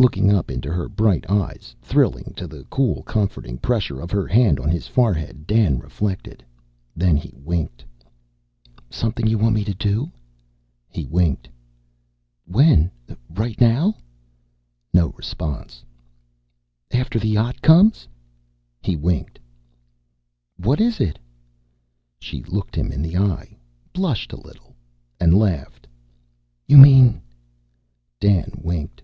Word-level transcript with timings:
Looking 0.00 0.30
up 0.32 0.48
into 0.48 0.70
her 0.72 0.88
bright 0.88 1.28
eyes, 1.28 1.74
thrilling 1.82 2.32
to 2.36 2.46
the 2.46 2.62
cool, 2.70 3.02
comforting 3.02 3.58
pressure 3.58 4.00
of 4.00 4.12
her 4.12 4.28
hand 4.28 4.60
on 4.60 4.70
his 4.70 4.86
forehead, 4.86 5.44
Dan 5.44 5.80
reflected. 5.80 6.44
Then 6.94 7.16
he 7.16 7.32
winked. 7.36 7.84
"Something 8.90 9.26
you 9.26 9.38
want 9.38 9.56
me 9.56 9.64
to 9.64 9.74
do?" 9.74 10.12
He 10.88 11.04
winked. 11.04 11.48
"When? 12.44 12.92
Right 13.28 13.60
now?" 13.60 13.96
No 14.94 15.08
response. 15.16 15.84
"After 16.92 17.18
the 17.18 17.30
yacht 17.30 17.60
comes." 17.60 18.06
He 18.80 18.94
winked. 18.94 19.40
"What 20.58 20.80
is 20.80 21.00
it?" 21.00 21.18
She 22.20 22.44
looked 22.44 22.76
him 22.76 22.92
in 22.92 23.02
the 23.02 23.16
eye, 23.16 23.58
blushed 23.92 24.32
a 24.32 24.40
little, 24.40 24.76
and 25.18 25.36
laughed. 25.36 25.88
"You 26.68 26.78
mean" 26.78 27.20
Dan 28.20 28.52
winked. 28.62 29.02